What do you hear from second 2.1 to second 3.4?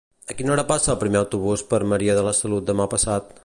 de la Salut demà passat?